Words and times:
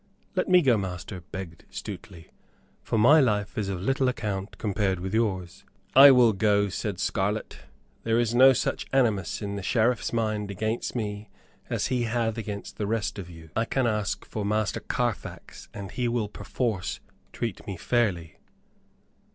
"Let 0.35 0.49
me 0.49 0.63
go, 0.63 0.79
Master," 0.79 1.21
begged 1.31 1.65
Stuteley; 1.69 2.31
"for 2.81 2.97
my 2.97 3.19
life 3.19 3.55
is 3.55 3.69
of 3.69 3.81
little 3.81 4.07
account 4.07 4.57
compared 4.57 4.99
with 4.99 5.13
yours." 5.13 5.63
"I 5.95 6.09
will 6.09 6.33
go," 6.33 6.69
said 6.69 6.99
Scarlett. 6.99 7.59
"There 8.03 8.17
is 8.19 8.33
no 8.33 8.51
such 8.51 8.87
animus 8.91 9.43
in 9.43 9.57
the 9.57 9.61
Sheriff's 9.61 10.11
mind 10.11 10.49
against 10.49 10.95
me 10.95 11.29
as 11.69 11.85
he 11.93 12.05
hath 12.05 12.39
against 12.39 12.77
the 12.77 12.87
rest 12.87 13.19
of 13.19 13.29
you. 13.29 13.51
I 13.55 13.65
can 13.65 13.85
ask 13.85 14.25
for 14.25 14.43
Master 14.43 14.79
Carfax 14.79 15.69
and 15.71 15.91
he 15.91 16.07
will 16.07 16.29
perforce 16.29 16.99
treat 17.31 17.67
me 17.67 17.77
fairly." 17.77 18.37